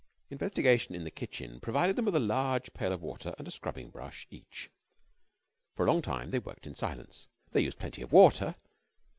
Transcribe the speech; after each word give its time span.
Investigation 0.31 0.95
in 0.95 1.03
the 1.03 1.11
kitchen 1.11 1.59
provided 1.59 1.95
them 1.95 2.05
with 2.05 2.15
a 2.15 2.19
large 2.19 2.73
pail 2.73 2.91
of 2.91 3.03
water 3.03 3.35
and 3.37 3.47
a 3.47 3.51
scrubbing 3.51 3.91
brush 3.91 4.25
each. 4.31 4.71
For 5.75 5.85
a 5.85 5.91
long 5.91 6.01
time 6.01 6.31
they 6.31 6.39
worked 6.39 6.65
in 6.65 6.73
silence. 6.73 7.27
They 7.51 7.61
used 7.61 7.77
plenty 7.77 8.01
of 8.01 8.11
water. 8.11 8.55